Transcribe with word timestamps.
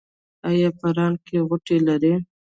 ایا 0.49 0.69
په 0.79 0.87
ران 0.97 1.13
کې 1.25 1.37
غوټې 1.47 1.77
لرئ؟ 1.87 2.13